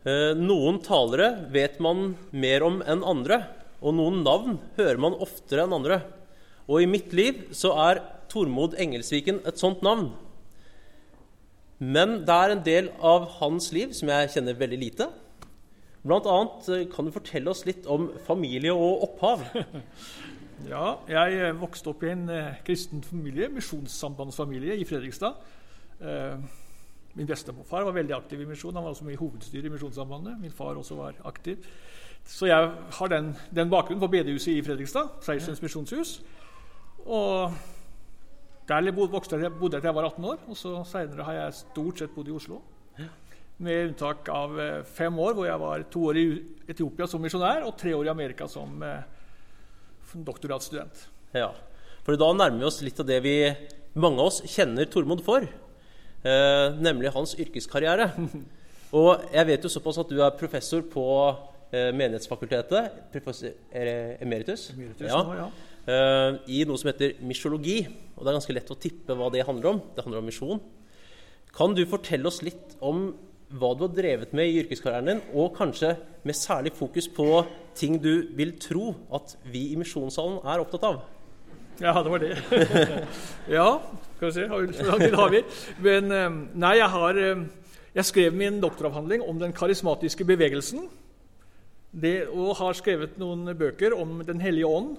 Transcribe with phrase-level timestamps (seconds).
[0.00, 3.42] Eh, noen talere vet man mer om enn andre,
[3.84, 6.00] og noen navn hører man oftere enn andre.
[6.72, 8.00] Og i mitt liv så er
[8.32, 10.14] Tormod Engelsviken et sånt navn.
[11.80, 15.10] Men det er en del av hans liv som jeg kjenner veldig lite.
[16.00, 19.44] Blant annet eh, kan du fortelle oss litt om familie og opphav.
[20.68, 22.26] Ja, jeg eh, vokste opp i en
[22.66, 25.38] kristen familie, misjonssambandsfamilie i Fredrikstad.
[27.14, 28.74] Min bestefar var veldig aktiv i misjon.
[28.74, 30.38] Han var også med i hovedstyret i Misjonssambandet.
[30.40, 31.64] Min far også var aktiv.
[32.26, 36.20] Så jeg har den, den bakgrunnen på bedehuset i Fredrikstad, Seiersens misjonshus.
[37.06, 37.54] Og
[38.68, 41.56] der vokste jeg, bodde jeg til jeg var 18 år, og så seinere har jeg
[41.58, 42.60] stort sett bodd i Oslo.
[43.60, 46.22] Med unntak av eh, fem år hvor jeg var to år i
[46.70, 49.02] Etiopia som misjonær og tre år i Amerika som eh,
[50.14, 51.02] doktorgradsstudent.
[51.36, 51.50] Ja,
[52.06, 53.34] for da nærmer vi oss litt av det vi
[54.00, 55.44] mange av oss kjenner Tormod for.
[56.20, 58.10] Eh, nemlig hans yrkeskarriere.
[59.00, 61.04] Og jeg vet jo såpass at du er professor på
[61.72, 62.98] eh, Menighetsfakultetet.
[63.12, 64.70] Professor emeritus.
[64.74, 65.22] emeritus ja.
[65.22, 65.48] Nå, ja.
[65.90, 67.80] Eh, I noe som heter misjologi.
[68.16, 69.82] Og det er ganske lett å tippe hva det handler om.
[69.96, 70.62] Det handler om misjon.
[71.56, 73.10] Kan du fortelle oss litt om
[73.50, 77.40] hva du har drevet med i yrkeskarrieren din, og kanskje med særlig fokus på
[77.74, 81.00] ting du vil tro at vi i Misjonssalen er opptatt av?
[81.86, 82.36] Ja, det var det.
[83.48, 83.80] ja,
[84.16, 85.42] skal vi se Hvor lang tid har vi?
[85.80, 87.44] Men eh, nei, jeg har eh,
[87.94, 90.88] Jeg skrev min doktoravhandling om den karismatiske bevegelsen.
[91.90, 94.98] Det, og har skrevet noen bøker om Den hellige ånd.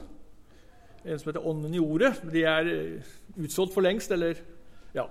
[1.06, 2.16] En som heter Ånden i ordet.
[2.34, 4.42] De er eh, utsolgt for lengst, eller
[4.96, 5.06] Ja.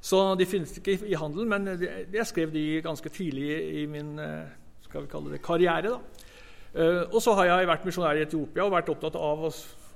[0.00, 1.82] Så de finnes ikke i, handelen, men
[2.12, 4.48] jeg skrev de ganske tidlig i min eh,
[4.88, 5.92] skal vi kalle det, karriere.
[5.92, 7.04] da.
[7.12, 9.50] og så har jeg vært misjonær i Etiopia og vært opptatt av å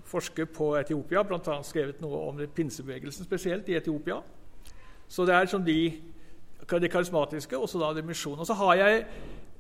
[0.05, 1.23] forske på Etiopia.
[1.27, 1.61] Bl.a.
[1.67, 4.21] skrevet noe om pinsebevegelsen spesielt i Etiopia.
[5.09, 5.79] Så det er som de,
[6.69, 8.41] karismatiske og så da det misjonen.
[8.41, 9.07] Og så har jeg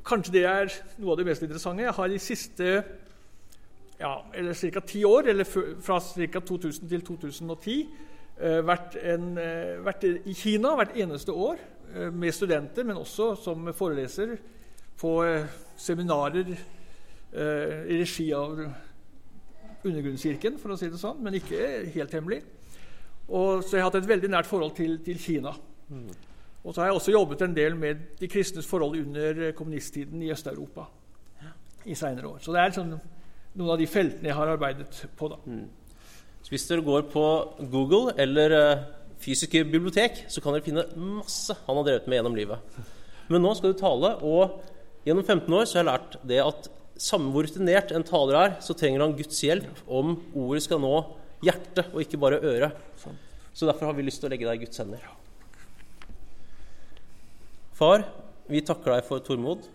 [0.04, 0.66] Kanskje det er
[1.00, 1.80] noe av det mest interessante.
[1.80, 2.64] Jeg har de siste
[3.96, 4.82] ja, eller ca.
[4.84, 6.40] ti år, eller fra ca.
[6.44, 7.78] 2000 til 2010,
[8.34, 11.60] Eh, vært, en, eh, vært, i Kina hvert eneste år
[11.94, 14.34] eh, med studenter, men også som foreleser
[14.98, 15.12] på
[15.76, 16.54] seminarer
[17.34, 18.60] i regi av
[19.84, 22.40] Undergrunnskirken, for å si det sånn, men ikke helt hemmelig.
[23.28, 25.54] Og, så jeg har hatt et veldig nært forhold til, til Kina.
[25.88, 26.10] Mm.
[26.64, 30.30] Og så har jeg også jobbet en del med de kristnes forhold under kommunisttiden i
[30.32, 30.86] Øst-Europa
[31.84, 32.38] i senere år.
[32.40, 32.94] Så det er sånn,
[33.54, 35.28] noen av de feltene jeg har arbeidet på.
[35.28, 35.40] da.
[35.44, 35.66] Mm.
[36.44, 37.24] Så hvis dere går på
[37.72, 38.84] Google eller uh,
[39.20, 42.80] fysiske bibliotek, så kan dere finne masse han har drevet med gjennom livet.
[43.32, 44.60] Men nå skal du tale, og
[45.04, 46.68] gjennom 15 år så har jeg lært det at
[47.00, 50.94] samme hvor rutinert en taler er, så trenger han Guds hjelp om ordet skal nå
[51.44, 52.78] hjertet og ikke bare øret.
[53.54, 55.02] Så derfor har vi lyst til å legge deg i Guds hender.
[57.74, 58.06] Far,
[58.50, 59.66] vi takker deg for Tormod.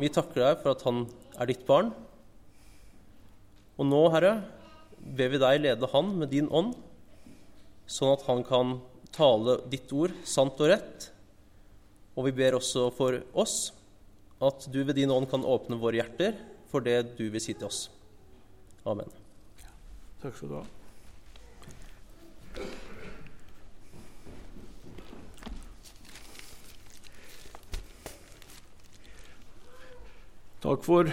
[0.00, 1.04] Vi takker deg for at han
[1.40, 1.92] er ditt barn.
[3.80, 4.34] Og nå, Herre,
[5.00, 6.74] ber vi deg lede han med din ånd,
[7.88, 8.78] sånn at han kan
[9.16, 11.08] tale ditt ord sant og rett.
[12.16, 13.70] Og vi ber også for oss
[14.40, 16.38] at du ved din ånd kan åpne våre hjerter
[16.70, 17.88] for det du vil si til oss.
[18.88, 19.08] Amen.
[20.22, 20.66] Takk skal du ha.
[30.60, 31.08] Takk for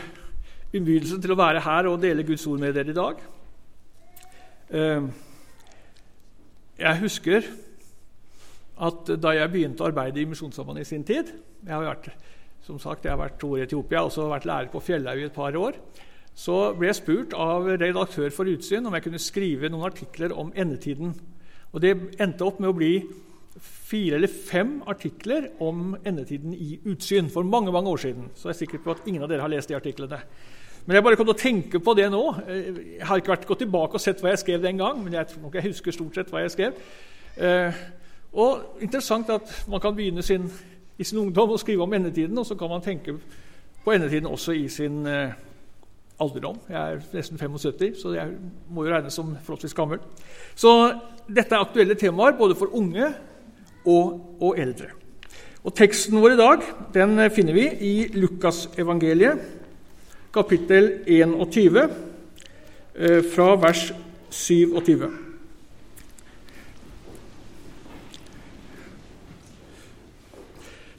[0.75, 3.21] innbydelsen til å være her og dele Guds ord med dere i dag.
[4.67, 5.07] Eh,
[6.77, 7.47] jeg husker
[8.87, 12.09] at da jeg begynte å arbeide i Misjonssambandet i sin tid Jeg har vært,
[12.67, 15.27] som sagt, jeg har vært to år i Etiopia og vært lærer på Fjellhaug i
[15.29, 15.77] et par år.
[16.37, 20.51] Så ble jeg spurt av redaktør for Utsyn om jeg kunne skrive noen artikler om
[20.53, 21.15] endetiden.
[21.73, 22.91] Og Det endte opp med å bli
[23.57, 28.29] fire eller fem artikler om endetiden i Utsyn for mange mange år siden.
[28.35, 30.19] Så jeg er sikker på at ingen av dere har lest de artiklene.
[30.85, 32.23] Men jeg bare kom til å tenke på det nå.
[32.47, 35.27] Jeg har ikke vært gått tilbake og sett hva jeg skrev den gang, men jeg
[35.31, 36.77] tror nok jeg husker stort sett hva jeg skrev.
[37.43, 37.81] Eh,
[38.37, 40.45] og interessant at man kan begynne sin,
[40.97, 43.17] i sin ungdom og skrive om endetiden, og så kan man tenke
[43.83, 45.35] på endetiden også i sin eh,
[46.19, 46.57] alderdom.
[46.69, 48.33] Jeg er nesten 75, så jeg
[48.73, 50.01] må jo regnes som forholdsvis gammel.
[50.55, 50.71] Så
[51.27, 53.11] dette er aktuelle temaer både for unge
[53.85, 54.89] og, og eldre.
[55.63, 59.41] Og Teksten vår i dag den finner vi i Lukasevangeliet
[60.33, 61.89] kapittel 21,
[62.95, 63.93] eh, fra vers
[64.29, 65.26] 27.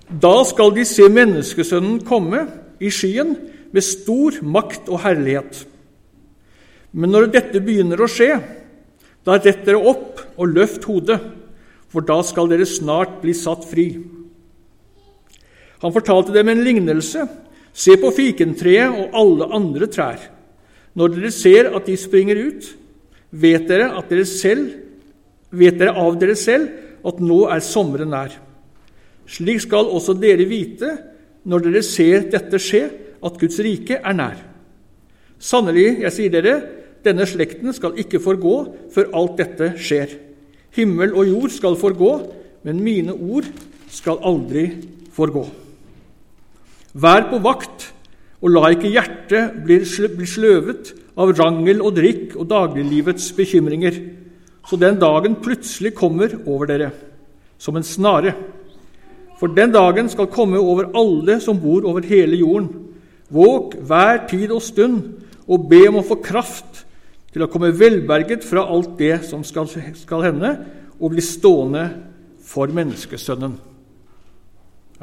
[0.09, 2.47] Da skal de se Menneskesønnen komme
[2.81, 3.35] i skyen
[3.75, 5.67] med stor makt og herlighet.
[6.97, 8.39] Men når dette begynner å skje,
[9.29, 11.19] da rett dere opp og løft hodet,
[11.93, 13.91] for da skal dere snart bli satt fri.
[15.85, 17.27] Han fortalte dem en lignelse.
[17.77, 20.19] Se på fikentreet og alle andre trær.
[20.99, 22.73] Når dere ser at de springer ut,
[23.31, 24.73] vet dere, dere selv,
[25.53, 28.33] vet dere av dere selv at nå er sommeren nær.
[29.29, 30.95] Slik skal også dere vite,
[31.49, 32.83] når dere ser dette skje,
[33.19, 34.39] at Guds rike er nær.
[35.39, 36.55] Sannelig, jeg sier dere,
[37.05, 38.55] denne slekten skal ikke forgå
[38.95, 40.17] før alt dette skjer.
[40.75, 42.13] Himmel og jord skal forgå,
[42.67, 43.47] men mine ord
[43.93, 44.67] skal aldri
[45.15, 45.45] forgå.
[46.99, 47.93] Vær på vakt,
[48.39, 49.81] og la ikke hjertet bli
[50.31, 53.99] sløvet av rangel og drikk og dagliglivets bekymringer,
[54.69, 56.91] så den dagen plutselig kommer over dere
[57.59, 58.35] som en snare.
[59.39, 62.69] For den dagen skal komme over alle som bor over hele jorden.
[63.31, 65.03] Våg hver tid og stund
[65.49, 66.85] og be om å få kraft
[67.33, 70.53] til å komme velberget fra alt det som skal, skal hende,
[70.99, 71.85] og bli stående
[72.43, 73.55] for menneskesønnen.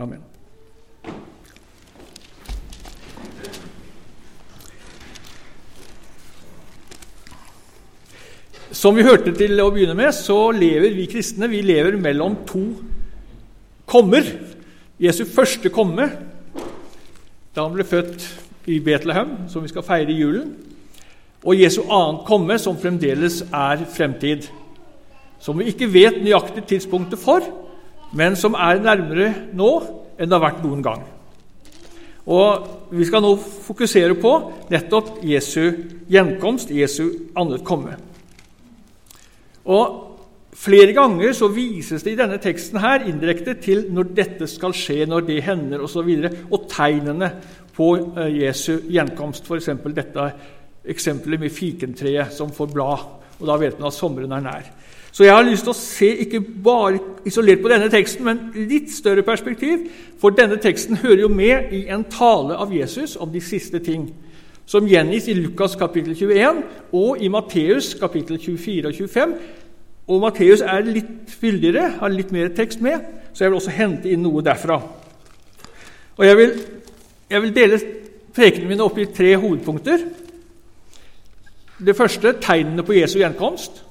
[0.02, 0.24] Amen.
[8.76, 12.66] Som vi hørte til å begynne med, så lever vi kristne vi lever mellom to
[13.86, 14.28] kommer.
[15.00, 16.10] Jesu første komme,
[17.56, 18.24] da han ble født
[18.72, 20.54] i Betlehem, som vi skal feire i julen,
[21.46, 24.48] og Jesu annet komme, som fremdeles er fremtid.
[25.40, 27.44] Som vi ikke vet nøyaktig tidspunktet for,
[28.16, 29.70] men som er nærmere nå
[30.16, 31.04] enn det har vært noen gang.
[32.26, 34.32] Og Vi skal nå fokusere på
[34.70, 35.74] nettopp Jesu
[36.08, 37.98] gjenkomst, Jesu annet komme.
[39.66, 40.15] Og
[40.56, 45.04] Flere ganger så vises det i denne teksten her indirekte til når dette skal skje,
[45.10, 47.32] når det hender osv., og, så og tegnene
[47.76, 49.50] på eh, Jesu gjenkomst.
[49.50, 49.70] F.eks.
[49.98, 50.30] dette
[50.88, 53.04] eksempelet med fikentreet som får blad,
[53.40, 54.70] og da vet man at sommeren er nær.
[55.16, 58.90] Så jeg har lyst til å se ikke bare isolert på denne teksten, men litt
[58.92, 59.86] større perspektiv.
[60.20, 64.10] For denne teksten hører jo med i en tale av Jesus om de siste ting,
[64.68, 66.64] som gjengis i Lukas kapittel 21
[66.98, 69.38] og i Matteus kapittel 24 og 25.
[70.06, 73.02] Og Matteus er litt fyldigere, har litt mer tekst med,
[73.34, 74.78] så jeg vil også hente inn noe derfra.
[76.16, 76.54] Og Jeg vil,
[77.30, 77.80] jeg vil dele
[78.36, 80.06] prekenene mine opp i tre hovedpunkter.
[81.86, 83.82] Det første tegnene på Jesu gjenkomst.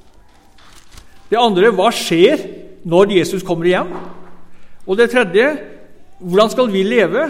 [1.28, 2.46] Det andre hva skjer
[2.84, 3.90] når Jesus kommer igjen?
[4.87, 5.49] Og det tredje
[6.25, 7.26] hvordan skal vi leve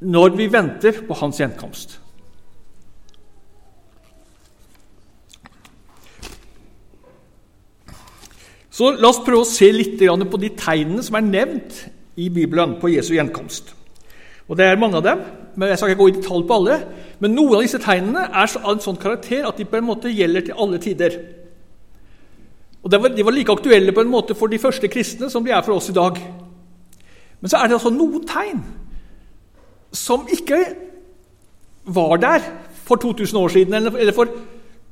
[0.00, 1.98] når vi venter på hans gjenkomst?
[8.80, 11.82] Så La oss prøve å se litt på de tegnene som er nevnt
[12.16, 13.74] i Bibelen på Jesu gjenkomst.
[14.48, 15.20] Og Det er mange av dem,
[15.54, 16.78] men jeg skal ikke gå i detalj på alle.
[17.20, 20.08] Men noen av disse tegnene er av en sånn karakter at de på en måte
[20.08, 21.20] gjelder til alle tider.
[22.82, 25.62] Og De var, like aktuelle på en måte for de første kristne som de er
[25.62, 26.16] for oss i dag.
[27.40, 28.64] Men så er det altså noen tegn
[29.92, 30.64] som ikke
[31.84, 32.40] var der
[32.88, 34.32] for 2000 år siden, eller for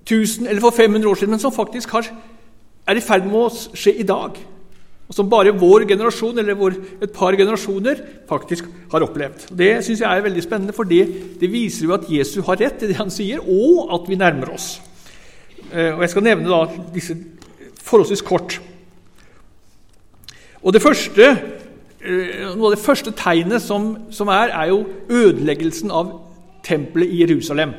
[0.05, 2.05] 1000 eller for 500 år siden, men som faktisk har,
[2.88, 4.38] er i ferd med å skje i dag
[5.08, 9.46] og som bare vår generasjon eller vår, et par generasjoner faktisk har opplevd.
[9.56, 11.06] Det syns jeg er veldig spennende, for det,
[11.49, 14.75] viser jo at Jesus har rett i det han sier, og at vi nærmer oss.
[15.73, 16.61] Eh, og Jeg skal nevne da
[16.93, 17.17] disse
[17.81, 18.58] forholdsvis kort.
[20.61, 21.31] Og det første,
[22.05, 26.18] eh, Noe av det første tegnet som, som er, er jo ødeleggelsen av
[26.62, 27.73] tempelet i Jerusalem.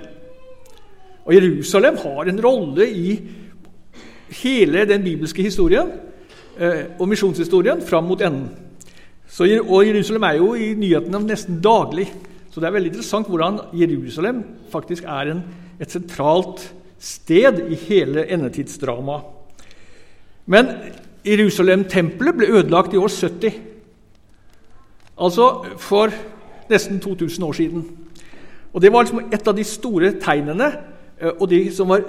[1.26, 3.20] Og Jerusalem har en rolle i
[4.42, 5.92] hele den bibelske historien.
[6.60, 8.50] Eh, og misjonshistorien fram mot enden.
[9.28, 12.10] Så, og Jerusalem er jo i nyhetene nesten daglig.
[12.50, 15.44] Så det er veldig interessant hvordan Jerusalem faktisk er en,
[15.80, 16.66] et sentralt
[17.00, 19.22] sted i hele endetidsdramaet.
[20.50, 20.72] Men
[21.26, 23.60] Jerusalem-tempelet ble ødelagt i år 70.
[25.20, 26.10] Altså for
[26.70, 27.86] nesten 2000 år siden.
[28.74, 30.74] Og Det var liksom et av de store tegnene
[31.22, 32.04] eh, og de som var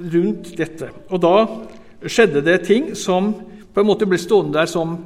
[0.00, 0.90] rundt dette.
[1.10, 1.34] Og da
[2.08, 3.34] skjedde det ting som
[3.70, 4.96] på en måte ble stående der som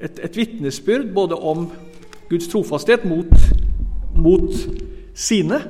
[0.00, 1.66] et, et vitnesbyrd både om
[2.30, 3.30] Guds trofasthet mot,
[4.16, 4.52] mot
[5.16, 5.60] sine,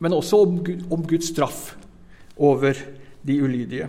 [0.00, 1.74] men også om, om, Guds straff
[2.36, 2.76] over
[3.26, 3.88] de ulydige.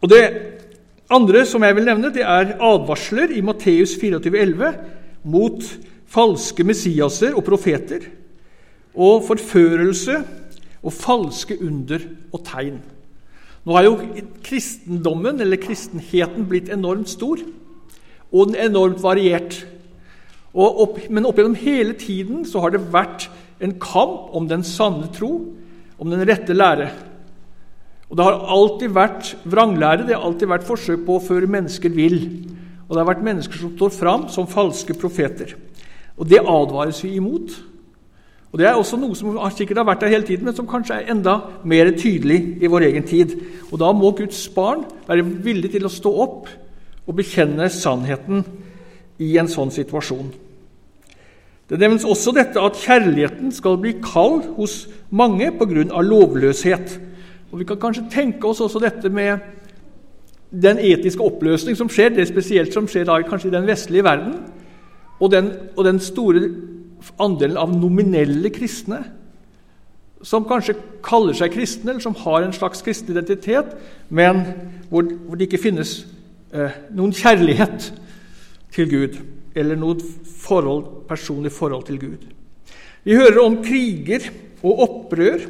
[0.00, 0.24] Og Det
[1.10, 4.70] andre som jeg vil nevne, det er advarsler i Matteus 24,11
[5.28, 5.66] mot
[6.10, 8.06] falske messiaser og profeter,
[8.94, 10.16] og forførelse
[10.80, 12.80] og falske under og tegn.
[13.66, 13.98] Nå har jo
[14.44, 17.42] kristendommen, eller kristenheten, blitt enormt stor,
[18.30, 19.58] og den enormt variert.
[20.50, 23.28] Opp, men opp gjennom hele tiden så har det vært
[23.60, 25.34] en kamp om den sanne tro,
[26.00, 26.88] om den rette lære.
[28.10, 31.92] Og Det har alltid vært vranglære, det har alltid vært forsøk på å føre mennesker
[31.94, 32.46] vill.
[32.88, 35.54] og det har vært mennesker som står fram som falske profeter.
[36.18, 37.69] Og Det advares vi imot.
[38.52, 40.96] Og Det er også noe som sikkert har vært der hele tiden, men som kanskje
[40.98, 43.36] er enda mer tydelig i vår egen tid.
[43.70, 46.48] Og Da må Guds barn være villige til å stå opp
[47.06, 48.44] og bekjenne sannheten
[49.18, 50.32] i en sånn situasjon.
[51.70, 56.02] Det nevnes også dette at kjærligheten skal bli kald hos mange pga.
[56.02, 57.00] lovløshet.
[57.52, 59.38] Og Vi kan kanskje tenke oss også dette med
[60.50, 64.34] den etiske oppløsning som skjer, det spesielt som skjer da kanskje i den vestlige verden,
[65.20, 66.50] og den, og den store
[67.20, 69.02] andelen av nominelle kristne
[70.26, 73.72] som kanskje kaller seg kristne, eller som har en slags kristen identitet,
[74.12, 74.42] men
[74.90, 76.02] hvor, hvor det ikke finnes
[76.52, 77.88] eh, noen kjærlighet
[78.74, 79.16] til Gud
[79.56, 79.96] eller noe
[80.40, 82.26] forhold, personlig forhold til Gud.
[83.04, 84.28] Vi hører om kriger
[84.60, 85.46] og opprør.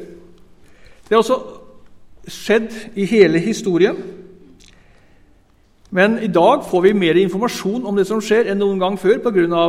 [1.03, 1.39] Det har også
[2.31, 3.97] skjedd i hele historien.
[5.91, 9.19] Men i dag får vi mer informasjon om det som skjer, enn noen gang før
[9.19, 9.63] pga.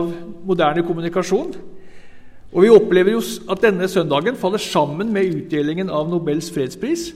[0.47, 1.55] moderne kommunikasjon.
[2.52, 7.12] Og Vi opplever jo at denne søndagen faller sammen med utdelingen av Nobels fredspris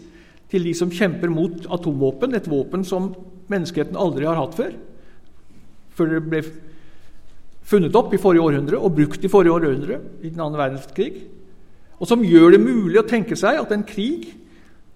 [0.51, 3.15] til de som kjemper mot atomvåpen, et våpen som
[3.49, 4.73] menneskeheten aldri har hatt før.
[5.95, 6.43] Før det ble
[7.67, 11.27] funnet opp i forrige århundre og brukt i forrige århundre, i den andre verdenskrig.
[12.01, 14.33] Og som gjør det mulig å tenke seg at en krig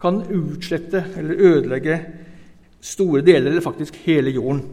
[0.01, 2.01] kan utslette eller ødelegge
[2.81, 4.65] store deler, eller faktisk hele jorden.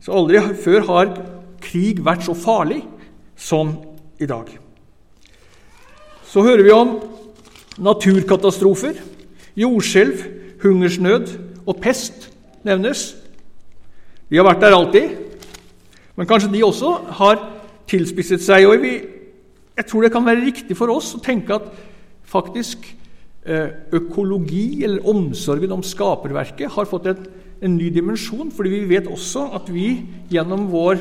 [0.00, 1.14] Så aldri før har
[1.60, 2.80] krig vært så farlig
[3.36, 3.74] som
[4.20, 4.48] i dag.
[6.24, 6.94] Så hører vi om
[7.80, 9.00] naturkatastrofer,
[9.58, 10.22] jordskjelv,
[10.62, 11.32] hungersnød
[11.66, 12.30] og pest
[12.64, 13.14] nevnes.
[14.30, 15.16] De har vært der alltid,
[16.16, 17.40] men kanskje de også har
[17.90, 18.68] tilspisset seg.
[18.68, 21.68] og Jeg tror det kan være riktig for oss å tenke at
[22.28, 22.84] faktisk
[23.40, 27.26] økologi, eller omsorgen om skaperverket, har fått en,
[27.62, 28.50] en ny dimensjon.
[28.52, 31.00] fordi vi vet også at vi gjennom vår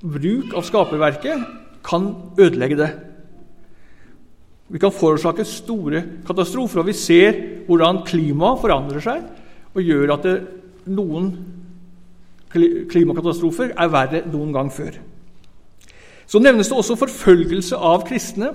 [0.00, 1.44] bruk av skaperverket
[1.84, 2.90] kan ødelegge det.
[4.70, 9.24] Vi kan forårsake store katastrofer, og vi ser hvordan klimaet forandrer seg
[9.74, 10.36] og gjør at det,
[10.90, 11.32] noen
[12.50, 14.94] klimakatastrofer er verre noen gang før.
[16.30, 18.52] Så nevnes det også forfølgelse av kristne.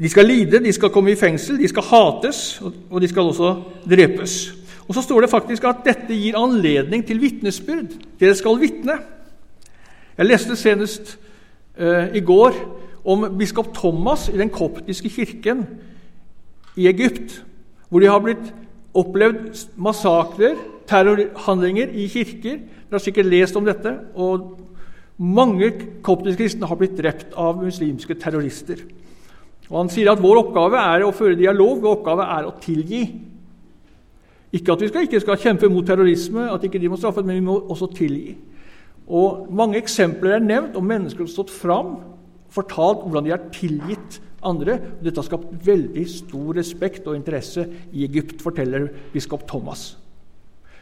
[0.00, 3.50] De skal lide, de skal komme i fengsel, de skal hates, og de skal også
[3.84, 4.54] drepes.
[4.88, 7.92] Og Så står det faktisk at dette gir anledning til vitnesbyrd.
[8.20, 8.96] Dere skal vitne.
[10.18, 11.18] Jeg leste senest
[11.78, 12.56] uh, i går
[13.04, 15.66] om biskop Thomas i den koptiske kirken
[16.76, 17.44] i Egypt,
[17.88, 18.50] hvor de har blitt
[18.94, 20.56] opplevd massakrer,
[20.90, 22.58] terrorhandlinger i kirker.
[22.58, 23.94] Dere har sikkert lest om dette.
[24.14, 24.58] og
[25.18, 25.70] Mange
[26.02, 28.82] koptiske kristne har blitt drept av muslimske terrorister.
[29.70, 33.04] Og Han sier at vår oppgave er å føre dialog, vår oppgave er å tilgi.
[34.50, 37.38] Ikke at vi skal, ikke skal kjempe mot terrorisme, at ikke de må straffes, men
[37.38, 38.34] vi må også tilgi.
[39.10, 41.94] Og Mange eksempler er nevnt om mennesker som har stått fram
[42.50, 44.78] fortalt hvordan de har tilgitt andre.
[45.02, 49.92] Dette har skapt veldig stor respekt og interesse i Egypt, forteller biskop Thomas.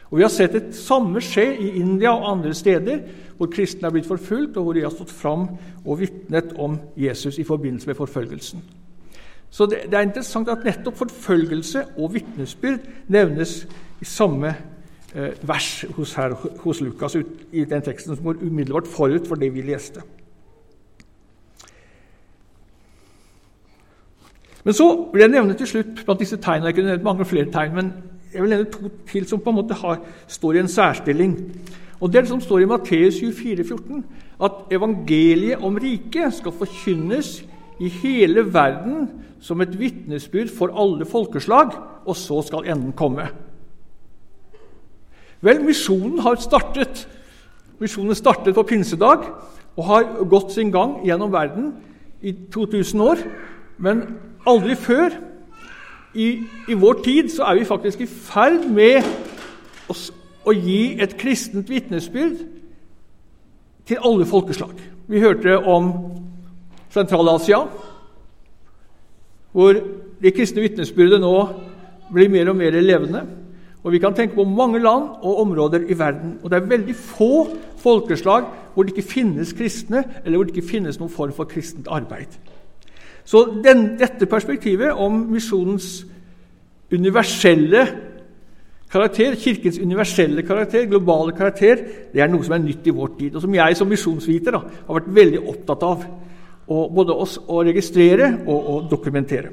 [0.09, 3.01] Og Vi har sett det samme skje i India og andre steder
[3.37, 5.47] hvor kristne er blitt forfulgt, og hvor de har stått fram
[5.85, 8.63] og vitnet om Jesus i forbindelse med forfølgelsen.
[9.49, 13.63] Så det, det, er interessant at nettopp forfølgelse og vitnesbyrd nevnes
[14.01, 14.51] i samme
[15.15, 19.35] eh, vers hos, her, hos Lukas ut, i den teksten som går umiddelbart forut for
[19.35, 20.03] det vi leste.
[24.63, 27.51] Men så vil jeg nevne til slutt blant disse tegnene, Jeg kunne nevnt mange flere
[27.51, 27.93] tegn, men
[28.33, 31.35] jeg vil nevne to til som på en måte har, står i en særstilling.
[31.99, 34.05] Og Det er det som står i Matteus 24, 14,
[34.43, 37.43] at evangeliet om riket skal forkynnes
[37.79, 39.09] i hele verden
[39.41, 41.71] som et vitnesbyrd for alle folkeslag,
[42.05, 43.27] og så skal enden komme.
[45.41, 47.07] Vel, misjonen har startet.
[47.79, 49.23] Misjonen startet på pinsedag
[49.77, 51.73] og har gått sin gang gjennom verden
[52.21, 53.21] i 2000 år.
[53.79, 54.03] Men
[54.47, 55.15] aldri før
[56.13, 59.05] i, i vår tid så er vi faktisk i ferd med
[59.89, 59.95] å,
[60.49, 62.39] å gi et kristent vitnesbyrd
[63.89, 64.73] til alle folkeslag.
[65.09, 65.91] Vi hørte om
[66.93, 67.63] Sentral-Asia,
[69.51, 69.77] hvor
[70.21, 71.33] det kristne vitnesbyrdet nå
[72.13, 73.23] blir mer og mer levende.
[73.83, 76.39] Og Vi kan tenke på mange land og områder i verden.
[76.43, 77.47] Og det er veldig få
[77.77, 81.87] folkeslag hvor det ikke finnes kristne, eller hvor det ikke finnes noen form for kristent
[81.87, 82.35] arbeid.
[83.29, 86.05] Så den, dette perspektivet om misjonens
[86.93, 87.83] universelle
[88.89, 91.83] karakter, Kirkens universelle karakter, globale karakter,
[92.13, 94.63] det er noe som er nytt i vår tid, og som jeg som misjonsviter da,
[94.87, 96.09] har vært veldig opptatt av
[96.69, 99.49] Og både oss å registrere og å dokumentere.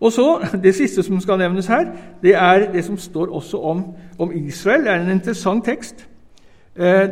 [0.00, 1.90] Og så, Det siste som skal nevnes her,
[2.22, 3.82] det er det som står også om,
[4.18, 4.84] om Israel.
[4.84, 6.06] Det er en interessant tekst.
[6.76, 7.08] Eh,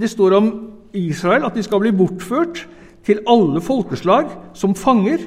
[0.00, 0.50] det står om
[0.92, 2.66] Israel at de skal bli bortført
[3.08, 5.24] til alle folkeslag som fanger,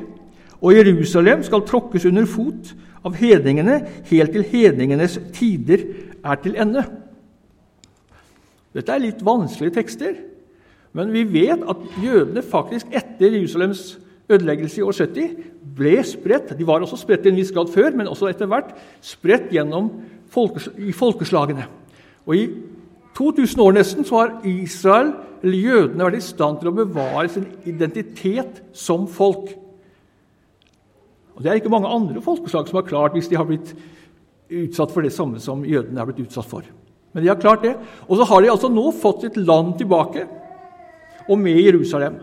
[0.62, 3.80] og Jerusalem skal tråkkes under fot av hedningene
[4.12, 5.88] helt til hedningenes tider
[6.22, 6.84] er til ende.
[8.72, 10.14] Dette er litt vanskelige tekster,
[10.94, 13.98] men vi vet at jødene faktisk etter Jerusalems
[14.32, 15.34] ødeleggelse i år 70
[15.76, 16.54] ble spredt.
[16.58, 19.90] De var også spredt i en viss grad før, men også etter hvert spredt gjennom
[20.32, 21.66] folkeslagene.
[22.28, 22.46] Og I
[23.18, 27.48] 2000 år nesten så har Israel, eller jødene vært i stand til å bevare sin
[27.68, 29.50] identitet som folk.
[31.36, 33.74] Og Det er ikke mange andre folkeslag som har klart hvis de har blitt
[34.52, 36.66] utsatt for det samme som jødene har blitt utsatt for.
[37.14, 37.76] Men de har klart det.
[38.08, 40.28] Og så har de altså nå fått sitt land tilbake,
[41.28, 42.20] og med Jerusalem.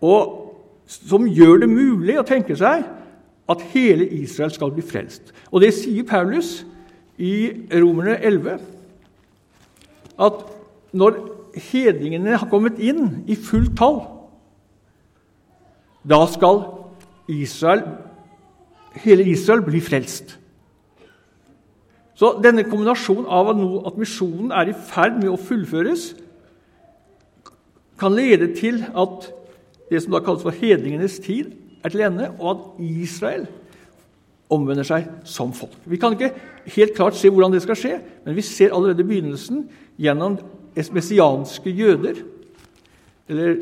[0.00, 0.42] Og
[0.86, 2.84] Som gjør det mulig å tenke seg
[3.50, 5.32] at hele Israel skal bli frelst.
[5.50, 6.60] Og det sier Paulus
[7.18, 8.58] i Romerne 11.
[10.20, 10.44] At
[10.96, 11.18] når
[11.56, 14.02] hedningene har kommet inn i fullt tall,
[16.06, 16.62] da skal
[17.32, 17.82] Israel,
[19.02, 20.36] hele Israel bli frelst.
[22.16, 26.14] Så denne kombinasjonen av at misjonen er i ferd med å fullføres,
[28.00, 29.28] kan lede til at
[29.90, 31.52] det som da kalles for hedningenes tid,
[31.84, 33.46] er til ende, og at Israel
[34.50, 35.74] omvender seg som folk.
[35.84, 36.32] Vi kan ikke
[36.76, 39.64] helt klart se hvordan det skal skje, men vi ser allerede begynnelsen
[39.98, 40.38] gjennom
[40.92, 42.20] messianske jøder,
[43.28, 43.56] eller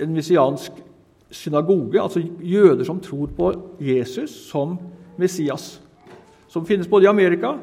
[0.00, 0.72] en messiansk
[1.30, 4.78] synagoge, altså jøder som tror på Jesus som
[5.18, 5.80] Messias,
[6.48, 7.54] som finnes både i Amerika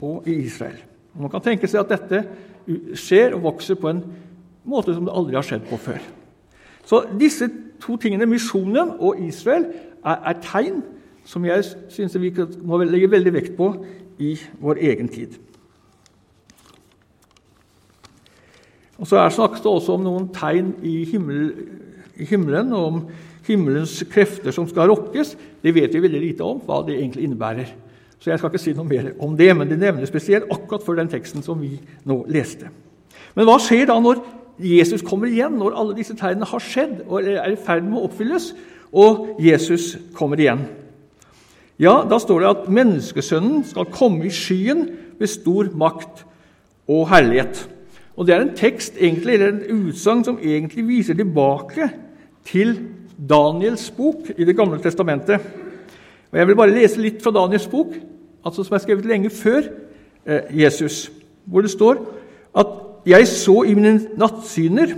[0.00, 0.78] og i Israel.
[1.14, 2.24] Og man kan tenke seg at dette
[2.98, 4.02] skjer og vokser på en
[4.68, 6.02] måte som det aldri har skjedd på før.
[6.84, 7.48] Så disse
[7.82, 9.66] to tingene, misjonen og Israel,
[10.04, 10.82] er, er tegn
[11.28, 12.32] som jeg syns vi
[12.64, 13.68] må legge veldig vekt på
[14.24, 14.32] i
[14.62, 15.36] vår egen tid.
[18.98, 21.52] Og Så er snakkes det også om noen tegn i, himmel,
[22.18, 23.02] i himmelen, og om
[23.46, 25.36] himmelens krefter som skal rokkes.
[25.62, 27.70] Det vet vi veldig lite om hva det egentlig innebærer.
[28.18, 30.98] Så jeg skal ikke si noe mer om det, men det nevnes spesielt akkurat for
[30.98, 31.76] den teksten som vi
[32.08, 32.72] nå leste.
[33.36, 34.24] Men hva skjer da når
[34.58, 38.08] Jesus kommer igjen, når alle disse tegnene har skjedd og er i ferd med å
[38.08, 38.50] oppfylles,
[38.90, 40.66] og Jesus kommer igjen?
[41.78, 44.88] Ja, da står det at menneskesønnen skal komme i skyen
[45.18, 46.24] ved stor makt
[46.90, 47.68] og herlighet.
[48.18, 51.90] Og Det er en tekst egentlig, eller en utsagn som egentlig viser tilbake
[52.44, 52.74] til
[53.14, 55.40] Daniels bok i Det gamle testamentet.
[56.32, 57.94] Og Jeg vil bare lese litt fra Daniels bok,
[58.44, 59.62] altså som er skrevet lenge før
[60.26, 61.12] eh, Jesus,
[61.44, 62.02] hvor det står
[62.58, 62.66] at
[63.06, 64.96] jeg så i mine nattsyner,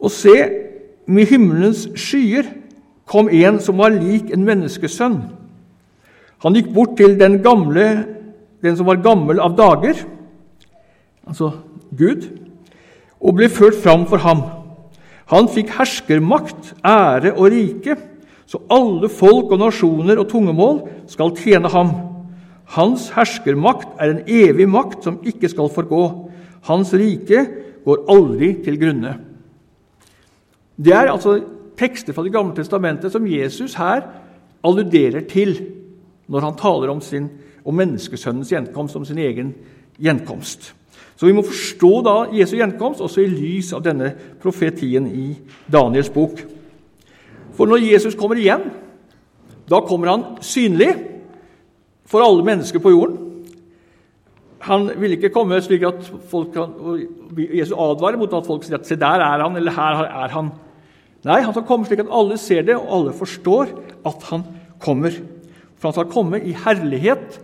[0.00, 0.34] og se,
[1.06, 2.44] med himmelens skyer
[3.08, 5.18] kom en som var lik en menneskesønn.
[6.44, 7.86] Han gikk bort til den, gamle,
[8.62, 10.04] den som var gammel av dager,
[11.26, 11.50] altså
[11.98, 12.28] Gud,
[13.18, 14.44] og ble ført fram for ham.
[15.32, 17.96] Han fikk herskermakt, ære og rike,
[18.48, 20.78] så alle folk og nasjoner og tungemål
[21.10, 21.90] skal tjene ham.
[22.76, 26.04] Hans herskermakt er en evig makt som ikke skal forgå.
[26.68, 27.44] Hans rike
[27.84, 29.18] går aldri til grunne.
[30.78, 31.40] Det er altså
[31.78, 34.02] tekster fra Det gamle testamentet som Jesus her
[34.64, 35.54] alluderer til
[36.28, 37.30] når han taler om, sin,
[37.64, 39.54] om menneskesønnens gjenkomst, om sin egen
[39.98, 40.74] gjenkomst.
[41.16, 44.12] Så vi må forstå da Jesu gjenkomst også i lys av denne
[44.42, 45.32] profetien i
[45.72, 46.42] Daniels bok.
[47.56, 48.68] For når Jesus kommer igjen,
[49.68, 50.92] da kommer han synlig
[52.08, 53.24] for alle mennesker på jorden.
[54.68, 56.72] Han vil ikke komme slik at folk kan,
[57.38, 60.50] Jesus advarer mot at folk sier at 'se, der er han', eller 'her er han'.
[61.26, 63.72] Nei, han skal komme slik at alle ser det, og alle forstår
[64.06, 64.44] at han
[64.82, 65.14] kommer.
[65.78, 67.40] For han skal komme i herlighet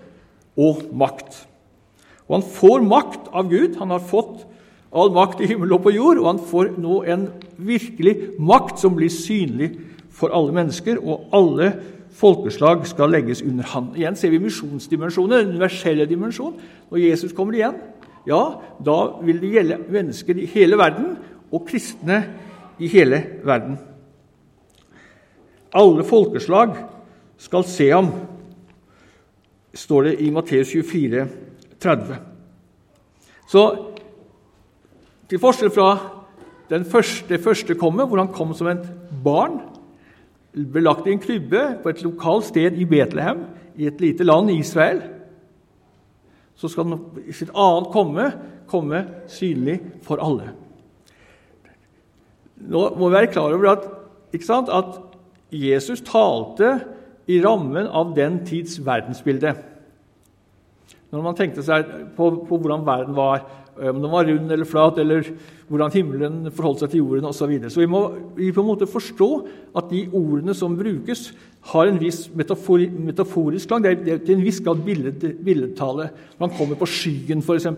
[0.60, 1.40] og makt.
[2.28, 3.74] Og han får makt av Gud.
[3.80, 4.44] Han har fått
[4.94, 7.26] all makt i himmel og på jord, og han får nå en
[7.58, 9.72] virkelig makt som blir synlig
[10.14, 11.72] for alle mennesker, og alle
[12.14, 13.90] folkeslag skal legges under han.
[13.98, 16.62] Igjen ser vi misjonsdimensjonen, den universelle dimensjonen.
[16.92, 17.80] Når Jesus kommer igjen,
[18.30, 18.42] ja,
[18.86, 21.16] da vil det gjelde mennesker i hele verden
[21.50, 23.78] og kristne i hele verden.
[25.74, 26.76] Alle folkeslag
[27.38, 28.10] skal se ham,
[29.74, 31.26] står det i Matteus 24,
[31.82, 32.18] 30.
[33.50, 33.64] Så
[35.28, 35.88] til forskjell fra
[36.70, 38.86] den første, det første kommet, hvor han kom som et
[39.24, 39.58] barn,
[40.54, 43.42] ble lagt i en krybbe på et lokalt sted i Betlehem,
[43.76, 45.02] i et lite land i Israel,
[46.54, 48.28] så skal han i sitt annet komme
[48.70, 50.52] komme synlig for alle.
[52.60, 53.88] Nå må vi være klar over at,
[54.44, 55.00] sant, at
[55.54, 56.78] Jesus talte
[57.30, 59.54] i rammen av den tids verdensbilde.
[61.14, 61.86] Når man tenkte seg
[62.16, 63.44] på, på hvordan verden var,
[63.78, 65.28] eh, om den var rund eller flat, eller
[65.70, 67.38] hvordan himmelen forholdt seg til jorden osv.
[67.38, 67.70] Så, videre.
[67.70, 68.00] så vi må
[68.36, 69.28] vi på en måte forstå
[69.78, 71.28] at de ordene som brukes,
[71.70, 73.84] har en viss metafori, metaforisk klang.
[73.86, 76.10] Det er, til en viss grad billed, billedtale.
[76.34, 77.70] Når man kommer på skyen, f.eks.,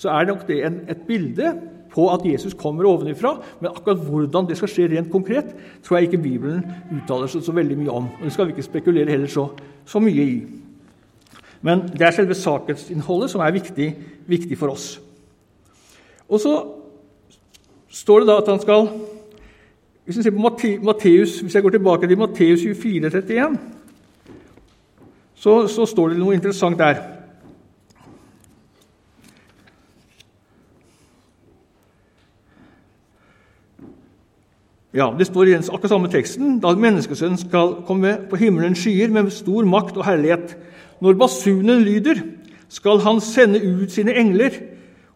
[0.00, 1.52] så er nok det en, et bilde
[1.90, 5.52] på at Jesus kommer ovenifra, men akkurat hvordan det skal skje rent konkret,
[5.84, 8.08] tror jeg ikke Bibelen uttaler seg så veldig mye om.
[8.18, 9.48] og Det skal vi ikke spekulere heller så,
[9.86, 10.36] så mye i.
[11.66, 13.88] Men det er selve sakensinnholdet som er viktig,
[14.30, 14.94] viktig for oss.
[16.30, 16.54] Og så
[17.90, 18.88] står det da at han skal
[20.04, 20.42] Hvis vi ser på
[20.82, 23.58] Matteus, hvis jeg går tilbake til Matteus 24, 31,
[25.34, 27.19] så, så står det noe interessant der.
[34.92, 39.30] Ja, Det står i akkurat samme teksten da menneskesønnen skal komme på himmelens skyer med
[39.30, 40.56] stor makt og herlighet.
[41.00, 42.18] Når basunen lyder,
[42.68, 44.50] skal han sende ut sine engler,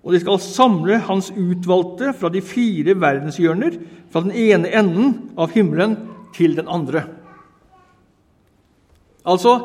[0.04, 3.78] og de skal samle hans utvalgte fra de fire verdenshjørner,
[4.12, 5.96] fra den ene enden av himmelen
[6.36, 7.06] til den andre.
[9.26, 9.56] Altså,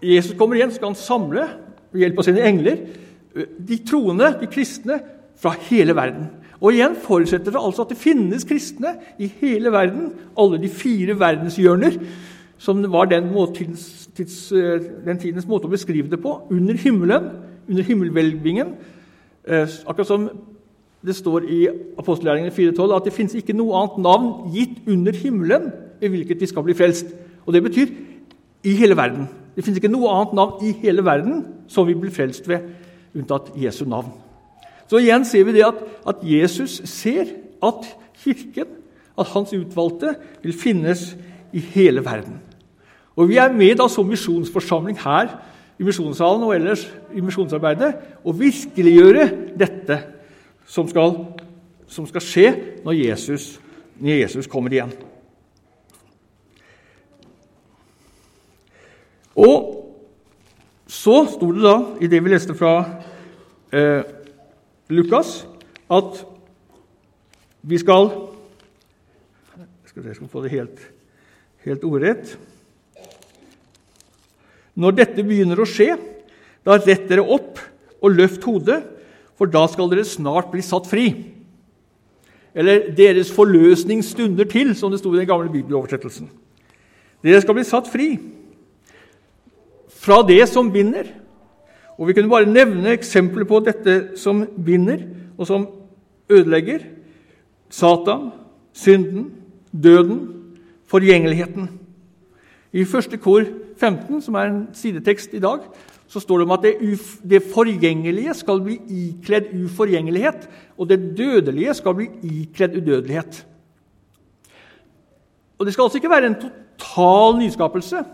[0.00, 1.44] Jesus kommer igjen, skal han samle
[1.92, 2.80] ved hjelp av sine engler
[3.36, 5.02] de troende, de kristne,
[5.38, 6.30] fra hele verden.
[6.58, 11.14] Og igjen forutsetter det altså at det finnes kristne i hele verden, alle de fire
[11.18, 11.98] verdenshjørner,
[12.58, 17.30] som var den, tids, tids, eh, den, tidens måte å beskrive det på, under himmelen,
[17.68, 18.74] under himmelhvelvingen.
[19.46, 20.26] Eh, akkurat som
[21.06, 21.60] det står i
[21.98, 25.70] apostellæringen 4.12 at det finnes ikke noe annet navn gitt under himmelen
[26.02, 27.14] i hvilket vi skal bli frelst.
[27.46, 27.92] Og det betyr
[28.66, 29.28] i hele verden.
[29.54, 32.66] Det finnes ikke noe annet navn i hele verden som vi blir frelst ved,
[33.14, 34.10] unntatt Jesu navn.
[34.88, 37.28] Så igjen ser vi det at, at Jesus ser
[37.62, 38.70] at Kirken,
[39.18, 41.12] at hans utvalgte, vil finnes
[41.52, 42.40] i hele verden.
[43.16, 45.32] Og Vi er med da som misjonsforsamling her
[45.78, 49.98] i misjonssalen og ellers i misjonsarbeidet og virkeliggjøre dette
[50.66, 51.14] som skal,
[51.86, 52.48] som skal skje
[52.84, 53.60] når Jesus,
[53.98, 54.92] når Jesus, kommer igjen.
[59.38, 59.74] Og
[60.86, 62.74] så sto det da, i det vi leste fra
[63.70, 64.02] eh,
[64.88, 65.42] Lukas
[65.92, 66.22] at
[67.68, 68.10] vi skal
[69.88, 70.80] Skal jeg skal få det helt,
[71.64, 72.36] helt ordrett
[74.78, 75.96] Når dette begynner å skje,
[76.62, 77.58] da rett dere opp
[77.98, 78.78] og løft hodet,
[79.34, 81.08] for da skal dere snart bli satt fri.
[82.54, 86.30] Eller deres forløsning stunder til, som det sto i den gamle bibeloversettelsen.
[87.26, 88.08] Dere skal bli satt fri
[89.98, 91.10] fra det som binder,
[91.98, 95.02] og Vi kunne bare nevne eksempler på dette som binder,
[95.38, 95.66] og som
[96.30, 96.78] ødelegger.
[97.70, 98.30] Satan,
[98.72, 99.32] synden,
[99.72, 100.20] døden,
[100.86, 101.68] forgjengeligheten.
[102.72, 103.42] I første kor
[103.76, 105.58] 15, som er en sidetekst i dag,
[106.08, 111.74] så står det om at det, det forgjengelige skal bli ikledd uforgjengelighet, og det dødelige
[111.74, 113.46] skal bli ikledd udødelighet.
[115.58, 116.40] Og Det skal altså ikke være en
[116.78, 118.04] total nyskapelse.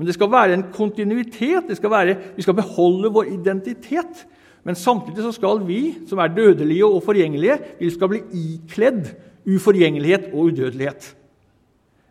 [0.00, 1.66] Men det skal være en kontinuitet.
[1.76, 4.22] Skal være, vi skal beholde vår identitet.
[4.64, 9.10] Men samtidig så skal vi, som er dødelige og forgjengelige, vi skal bli ikledd
[9.44, 11.10] uforgjengelighet og udødelighet.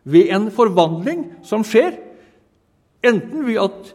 [0.05, 1.97] Ved en forvandling som skjer,
[3.05, 3.91] enten ved at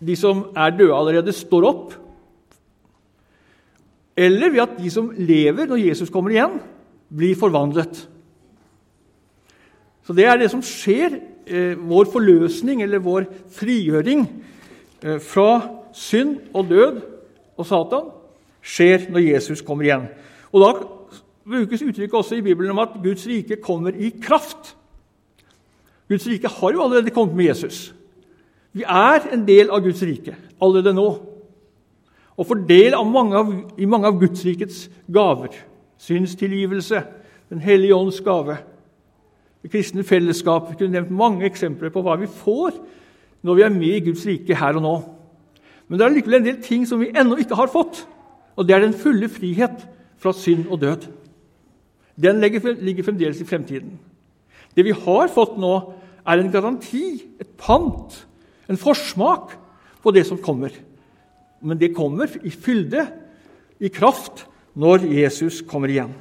[0.00, 1.94] de som er døde allerede, står opp,
[4.16, 6.56] eller ved at de som lever når Jesus kommer igjen,
[7.12, 8.06] blir forvandlet.
[10.06, 14.22] Så Det er det som skjer eh, vår forløsning, eller vår frigjøring
[15.02, 17.00] eh, fra synd og død
[17.56, 18.12] og Satan,
[18.62, 20.06] skjer når Jesus kommer igjen.
[20.52, 20.70] Og Da
[21.46, 24.76] brukes uttrykket også i Bibelen om at Guds rike kommer i kraft.
[26.08, 27.94] Guds rike har jo allerede kommet med Jesus.
[28.72, 31.08] Vi er en del av Guds rike allerede nå.
[32.36, 35.54] Og får del mange av, i mange av Guds rikets gaver.
[35.98, 37.02] Synstilgivelse,
[37.48, 38.56] Den hellige ånds gave,
[39.66, 40.68] det kristne fellesskap.
[40.70, 42.76] Jeg kunne nevnt mange eksempler på hva vi får
[43.46, 44.94] når vi er med i Guds rike her og nå.
[45.88, 48.04] Men det er likevel en del ting som vi ennå ikke har fått,
[48.54, 49.82] og det er den fulle frihet
[50.22, 51.08] fra synd og død.
[52.14, 53.98] Den ligger fremdeles i fremtiden.
[54.74, 55.74] Det vi har fått nå,
[56.26, 58.14] er en garanti, et pant,
[58.66, 59.52] en forsmak
[60.02, 60.74] på det som kommer.
[61.62, 63.04] Men det kommer i fylde,
[63.78, 66.14] i kraft, når Jesus kommer igjen.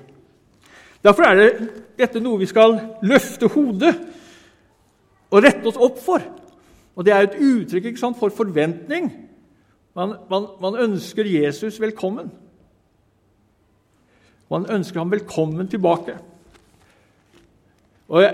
[1.05, 1.49] Derfor er det
[1.99, 3.93] dette noe vi skal løfte hodet
[5.29, 6.23] og rette oss opp for.
[6.95, 9.11] Og Det er et uttrykk sant, for forventning.
[9.95, 12.31] Man, man, man, ønsker Jesus velkommen.
[14.51, 16.17] Man ønsker ham velkommen tilbake.
[18.07, 18.25] Og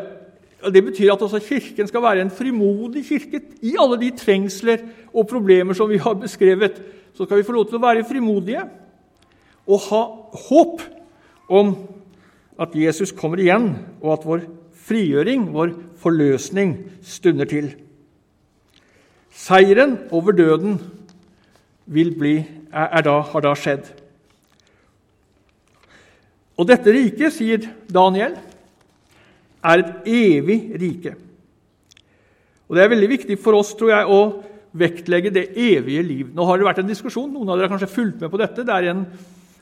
[0.61, 3.41] og Det betyr at også Kirken skal være en frimodig kirke.
[3.61, 4.77] I alle de trengsler
[5.13, 6.81] og problemer som vi har beskrevet,
[7.13, 8.61] så skal vi få lov til å være frimodige
[9.67, 10.01] og ha
[10.49, 10.83] håp
[11.49, 11.73] om
[12.61, 13.71] at Jesus kommer igjen,
[14.03, 14.43] og at vår
[14.85, 17.71] frigjøring, vår forløsning, stunder til.
[19.31, 20.77] Seieren over døden
[21.87, 22.35] bli,
[22.71, 23.89] da, har da skjedd.
[26.59, 28.37] Og dette riket, sier Daniel,
[29.61, 31.15] er et evig rike.
[32.69, 36.29] Og Det er veldig viktig for oss tror jeg, å vektlegge det evige liv.
[36.31, 38.63] Nå har det vært en diskusjon, Noen av dere har kanskje fulgt med på dette.
[38.63, 39.03] Det er en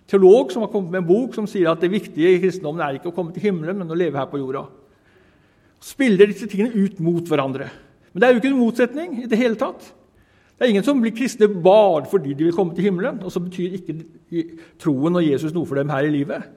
[0.09, 2.97] teolog som har kommet med en bok som sier at det viktige i kristendommen er
[2.97, 4.65] ikke å komme til himmelen, men å leve her på jorda.
[5.83, 7.69] Spiller disse tingene ut mot hverandre.
[8.11, 9.91] Men det er jo ikke en motsetning i det hele tatt.
[10.59, 13.21] Det er ingen som blir kristne bare fordi de vil komme til himmelen.
[13.23, 13.95] Og så betyr ikke
[14.81, 16.49] troen og Jesus noe for dem her i livet.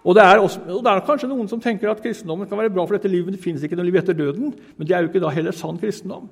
[0.00, 2.86] Og det, også, og det, er kanskje noen som tenker at kristendommen kan være bra
[2.86, 4.54] for dette livet, men det finnes ikke noe liv etter døden.
[4.78, 6.30] Men det er jo ikke da heller sann kristendom.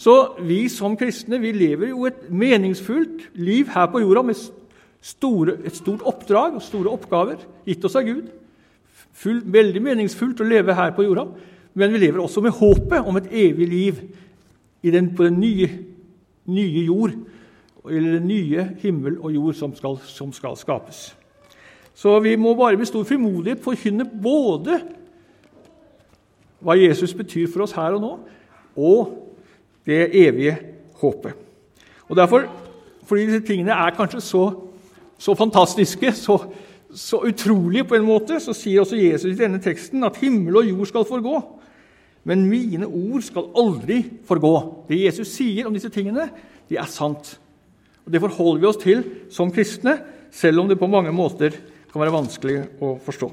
[0.00, 0.14] Så
[0.48, 4.40] vi som kristne vi lever jo et meningsfullt liv her på jorda med
[5.00, 8.28] store, et stort oppdrag og store oppgaver gitt oss av Gud.
[9.20, 11.26] Full, veldig meningsfullt å leve her på jorda,
[11.74, 14.02] men vi lever også med håpet om et evig liv
[14.82, 15.68] den, på den nye,
[16.50, 17.14] nye, jord,
[17.88, 21.10] eller den nye himmel og jord som skal, som skal skapes.
[21.94, 24.78] Så vi må bare med stor frimodighet forkynne både
[26.60, 28.12] hva Jesus betyr for oss her og nå,
[28.76, 29.14] og
[29.88, 30.56] det evige
[31.00, 31.36] håpet.
[32.08, 32.48] Og derfor,
[33.10, 34.42] Fordi disse tingene er kanskje så,
[35.20, 36.38] så fantastiske, så,
[36.94, 40.70] så, utrolige på en måte, så sier også Jesus i denne teksten at himmel og
[40.70, 41.40] jord skal forgå,
[42.28, 44.54] men mine ord skal aldri forgå.
[44.88, 46.28] Det Jesus sier om disse tingene,
[46.68, 47.34] det er sant.
[48.04, 49.98] Og Det forholder vi oss til som kristne,
[50.30, 51.56] selv om det på mange måter
[51.90, 53.30] kan være vanskelig å forstå.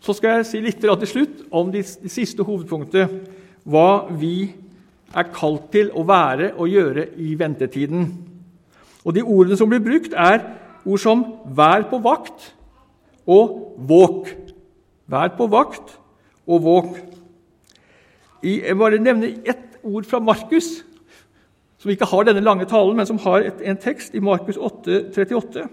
[0.00, 4.48] Så skal jeg si litt til slutt om det de siste hovedpunktet, Hva vi
[5.12, 8.06] er kalt til å være og gjøre i ventetiden.
[9.04, 10.40] Og De ordene som blir brukt, er
[10.86, 12.54] ord som 'vær på vakt'
[13.26, 14.36] og 'våk'.
[15.06, 15.98] Vær på vakt
[16.46, 16.98] og våk.
[18.42, 20.84] Jeg bare nevner ett ord fra Markus,
[21.78, 25.10] som ikke har denne lange talen, men som har et, en tekst i Markus 8,
[25.10, 25.68] 38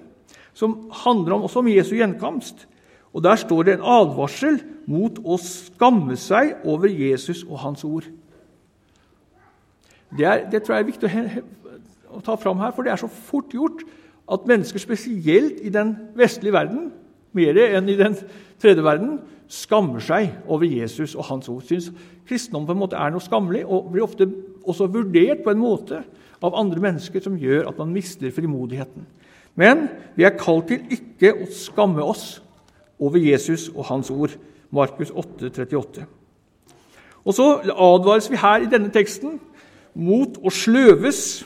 [0.58, 2.68] som handler om, også om Jesu gjenkomst.
[3.14, 8.08] Og Der står det en advarsel mot å skamme seg over Jesus og hans ord.
[10.18, 11.46] Det, er, det tror jeg er viktig å,
[12.18, 13.84] å ta fram her, for det er så fort gjort
[14.32, 16.92] at mennesker, spesielt i den vestlige verden,
[17.38, 18.16] mer enn i den
[18.62, 21.64] tredje verden, skammer seg over Jesus og hans ord.
[21.68, 21.92] Syns
[22.28, 24.28] kristendom på en måte er noe skammelig og blir ofte
[24.68, 26.02] også vurdert på en måte
[26.44, 29.06] av andre mennesker som gjør at man mister frimodigheten.
[29.58, 29.88] Men
[30.18, 32.42] vi er kalt til ikke å skamme oss
[33.00, 34.36] over Jesus og hans ord.
[34.74, 36.04] Markus 8, 38.
[37.28, 39.40] Og så advares vi her i denne teksten
[39.98, 41.46] mot å sløves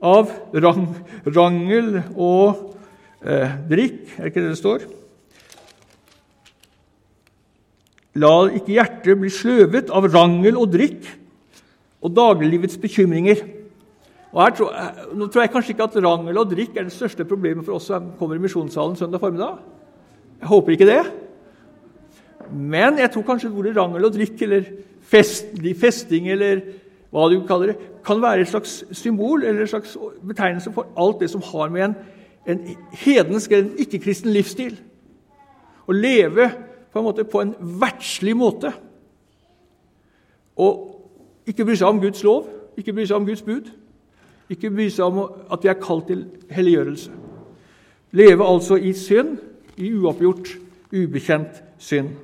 [0.00, 0.86] av rang,
[1.28, 2.76] rangel og
[3.20, 4.16] eh, drikk.
[4.16, 4.88] Er det ikke det det står?
[8.20, 11.06] La ikke hjertet bli sløvet av rangel og drikk
[12.00, 13.44] og dagliglivets bekymringer.
[14.30, 14.74] Og tror,
[15.14, 17.88] nå tror jeg kanskje ikke at rangel og drikk er det største problemet for oss
[17.90, 19.58] som kommer i misjonssalen søndag formiddag.
[20.40, 21.00] Jeg håper ikke det.
[22.50, 24.66] Men jeg tror kanskje ordet rangel og drikk eller
[25.10, 26.62] fest, festing eller
[27.10, 31.20] hva du kaller det, kan være et slags symbol eller en slags betegnelse for alt
[31.20, 31.94] det som har med en,
[32.46, 32.60] en
[32.92, 34.78] hedensk eller ikke-kristen livsstil
[35.88, 36.50] Å leve
[36.92, 38.70] på en måte på en verdslig måte.
[40.56, 42.46] Og ikke bry seg om Guds lov,
[42.78, 43.70] ikke bry seg om Guds bud.
[44.50, 47.10] Ikke bry seg om at vi er kalt til helliggjørelse.
[48.18, 49.36] Leve altså i synd,
[49.78, 50.52] i uoppgjort,
[50.92, 52.14] ubekjent synd.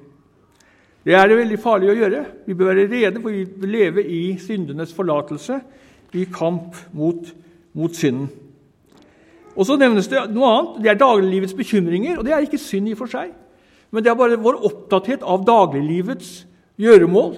[1.07, 2.25] Det er det veldig farlig å gjøre.
[2.49, 5.61] Vi bør være rede, for vi lever leve i syndenes forlatelse,
[6.19, 7.29] i kamp mot,
[7.75, 8.29] mot synden.
[9.57, 10.83] Og Så nevnes det noe annet.
[10.83, 12.19] Det er dagliglivets bekymringer.
[12.19, 13.31] og Det er ikke synd i og for seg,
[13.91, 16.45] men det er bare vår opptatthet av dagliglivets
[16.77, 17.37] gjøremål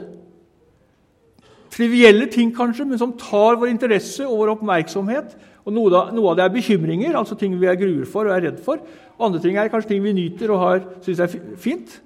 [1.79, 5.37] trivielle ting, kanskje, men som tar vår interesse og vår oppmerksomhet.
[5.69, 8.47] Og noe, noe av det er bekymringer, altså ting vi er gruer for og er
[8.49, 8.81] redd for.
[9.21, 11.99] Andre ting er kanskje ting vi nyter og syns er fint.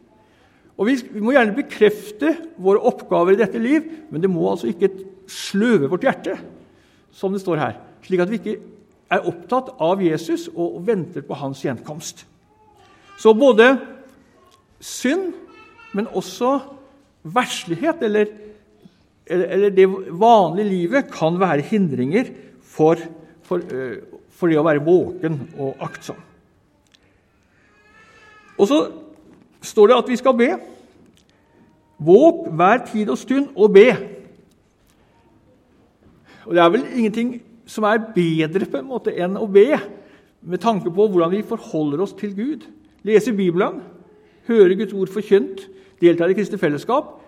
[0.80, 4.70] Og vi, vi, må gjerne bekrefte våre oppgaver i dette liv, men det må altså
[4.70, 4.90] ikke
[5.30, 6.38] sløve vårt hjerte,
[7.12, 8.58] som det står her, slik at vi ikke
[9.12, 12.24] er opptatt av Jesus og, venter på hans gjenkomst.
[13.20, 13.74] Så både
[14.80, 15.35] synd,
[15.92, 16.56] men også
[17.22, 18.32] verslighet, eller
[19.26, 19.87] eller det
[20.18, 22.24] vanlige livet kan være hindringer
[22.62, 22.96] for,
[23.42, 26.18] for, øh, for, det å være våken og aktsom.
[28.58, 28.80] Og så
[29.62, 30.51] står det at vi skal be.
[32.03, 33.88] Våk hver tid og stund og be.
[36.46, 39.79] Og Det er vel ingenting som er bedre på en måte enn å be,
[40.42, 42.64] med tanke på hvordan vi forholder oss til Gud.
[43.07, 43.79] Lese Bibelen,
[44.48, 45.68] høre Guds ord forkynt,
[46.03, 47.20] delta i kristne fellesskap.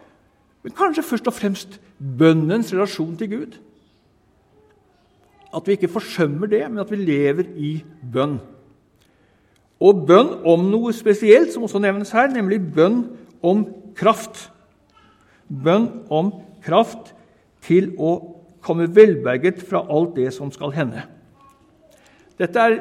[0.64, 3.58] Men kanskje først og fremst bønnens relasjon til Gud.
[5.54, 7.76] At vi ikke forsømmer det, men at vi lever i
[8.12, 8.40] bønn.
[9.84, 13.02] Og bønn om noe spesielt, som også nevnes her, nemlig bønn
[13.44, 13.66] om
[13.98, 14.46] kraft.
[15.48, 16.32] Bønn om
[16.64, 17.12] kraft
[17.64, 18.16] til å
[18.64, 21.04] komme velberget fra alt det som skal hende.
[22.40, 22.78] Dette er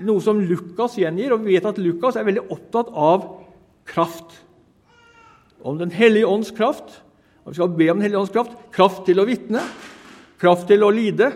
[0.00, 3.28] noe som Lukas gjengir, og vi vet at Lukas er veldig opptatt av
[3.88, 4.32] kraft.
[5.60, 7.02] Om Den hellige ånds kraft.
[7.44, 8.56] Og vi skal be om Den hellige ånds kraft.
[8.72, 9.60] Kraft til å vitne,
[10.40, 11.34] kraft til å lide,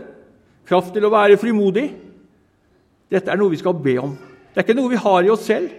[0.64, 1.90] kraft til å være frimodig.
[3.12, 4.14] Dette er noe vi skal be om.
[4.54, 5.72] Det er ikke noe vi har i oss selv.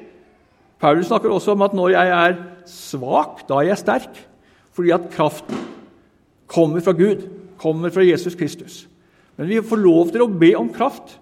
[0.84, 2.34] Paulus snakker også om at når jeg er
[2.68, 4.18] svak, da er jeg sterk.
[4.76, 5.62] Fordi at kraften
[6.52, 7.24] kommer fra Gud,
[7.58, 8.84] kommer fra Jesus Kristus.
[9.38, 11.16] Men vi får lov til å be om kraft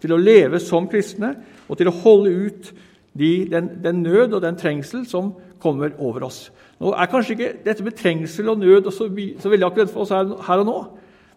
[0.00, 1.34] til å leve som kristne
[1.66, 2.70] og til å holde ut
[3.18, 6.46] de, den, den, nød og den trengsel som kommer over oss.
[6.80, 10.14] Nå er kanskje ikke dette med trengsel og nød så, så veldig akkurat for oss
[10.14, 10.78] her, her, og nå.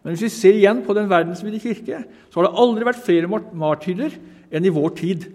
[0.06, 3.42] Men hvis vi ser igjen på den verdensvide kirke, så har det aldri vært flere
[3.58, 4.16] martyrer
[4.54, 5.28] enn i vår tid.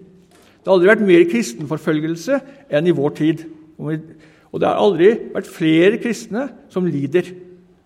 [0.59, 2.39] Det har aldri vært mer kristenforfølgelse
[2.75, 3.45] enn i vår tid.
[3.79, 7.31] Og det har aldri vært flere kristne som lider,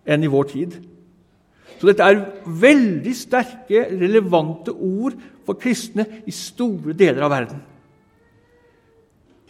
[0.03, 0.79] enn i vår tid.
[1.79, 7.61] Så dette er veldig sterke, relevante ord for kristne i store deler av verden.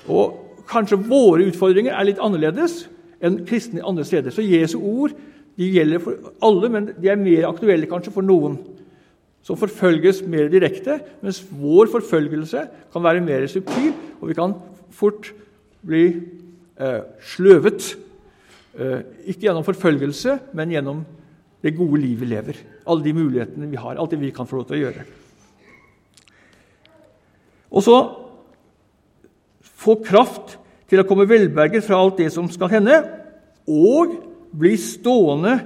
[0.10, 2.86] Og Kanskje våre utfordringer er litt annerledes
[3.24, 4.32] enn kristne andre steder.
[4.32, 5.14] Så Jesu ord
[5.60, 8.58] de gjelder for alle, men de er mer aktuelle kanskje for noen
[9.44, 14.56] som forfølges mer direkte, mens vår forfølgelse kan være mer subtil, og vi kan
[14.94, 15.34] fort
[15.84, 16.06] bli
[16.80, 17.02] eh,
[17.34, 17.90] sløvet.
[18.80, 21.04] Eh, ikke gjennom forfølgelse, men gjennom
[21.64, 22.62] det gode livet vi lever.
[22.88, 25.06] Alle de mulighetene vi har, alt det vi kan få lov til å gjøre.
[27.74, 27.98] Og så
[29.84, 33.02] få kraft til å komme velberget fra alt det som skal hende,
[33.68, 34.16] og
[34.54, 35.58] bli stående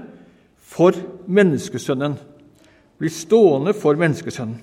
[0.67, 2.15] for menneskesønnen.
[2.97, 4.57] Bli stående for menneskesønnen.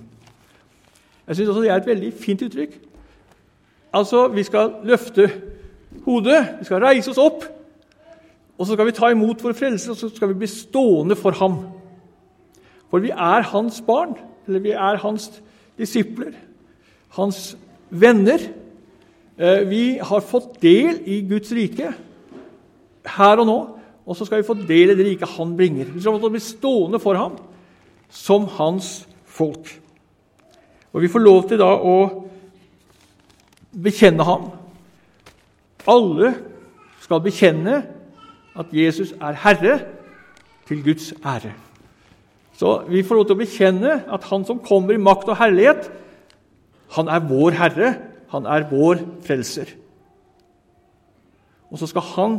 [1.24, 2.74] Jeg syns det er et veldig fint uttrykk.
[3.94, 5.30] Altså, Vi skal løfte
[6.04, 7.44] hodet, vi skal reise oss opp,
[8.58, 11.30] og så skal vi ta imot vår frelse, og så skal vi bli stående for
[11.30, 11.56] ham.
[12.90, 14.16] For vi er hans barn,
[14.46, 15.30] eller vi er hans
[15.78, 16.34] disipler,
[17.16, 17.56] hans
[17.90, 18.38] venner.
[19.38, 21.94] Eh, vi har fått del i Guds rike
[23.16, 23.58] her og nå,
[24.06, 25.90] og så skal vi få del i det rike han bringer.
[25.94, 27.38] Vi skal bli stående for ham
[28.14, 29.80] som hans folk.
[30.94, 31.96] Og vi får lov til da å
[33.74, 34.46] bekjenne ham.
[35.90, 36.30] Alle
[37.02, 37.82] skal bekjenne
[38.54, 39.80] at Jesus er Herre,
[40.64, 41.50] til Guds ære.
[42.56, 45.90] Så vi får lov til å bekjenne at Han som kommer i makt og herlighet,
[46.94, 47.90] han er vår Herre,
[48.30, 49.74] han er vår frelser.
[51.68, 52.36] Og så skal han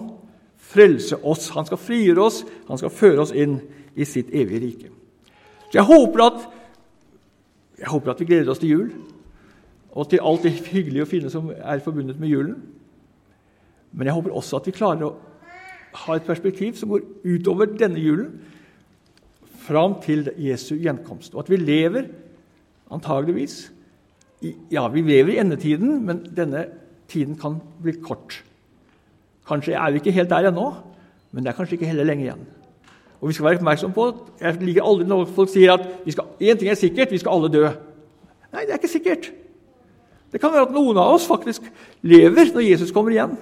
[0.58, 3.60] frelse oss, han skal frigjøre oss, han skal føre oss inn
[3.96, 4.92] i sitt evige rike.
[5.70, 6.48] Så jeg håper at,
[7.80, 8.90] jeg håper at vi gleder oss til jul,
[9.96, 12.58] og til alt det hyggelige og fine som er forbundet med julen.
[13.96, 15.16] Men jeg håper også at vi klarer å
[16.06, 18.34] ha et perspektiv som går utover denne julen,
[19.66, 21.34] fram til Jesu gjenkomst.
[21.34, 22.12] Og at vi lever
[22.94, 23.64] antageligvis
[24.70, 26.68] ja, vi lever i endetiden, men denne
[27.10, 28.44] tiden kan bli kort.
[29.48, 30.68] Kanskje er vi ikke helt der ennå,
[31.32, 32.44] men det er kanskje ikke heller lenge igjen.
[33.26, 34.04] Og vi skal være oppmerksom på,
[34.38, 35.82] Jeg liker aldri når folk sier at
[36.38, 37.64] én ting er sikkert, vi skal alle dø.
[38.54, 39.32] Nei, det er ikke sikkert.
[40.30, 41.66] Det kan være at noen av oss faktisk
[42.06, 43.34] lever når Jesus kommer igjen.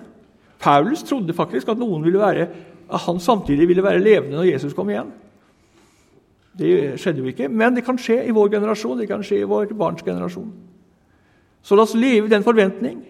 [0.64, 2.48] Paulus trodde faktisk at noen ville være,
[2.88, 5.12] at han samtidig ville være levende når Jesus kom igjen.
[6.56, 9.52] Det skjedde jo ikke, men det kan skje i vår generasjon, det kan skje i
[9.52, 10.48] vår barns generasjon.
[11.60, 13.04] Så la oss leve i den forventning.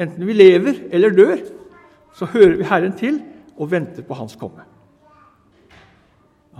[0.00, 1.46] Enten vi lever eller dør,
[2.16, 3.20] så hører vi Herren til
[3.58, 4.69] og venter på Hans komme.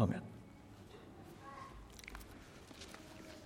[0.01, 0.30] Amen.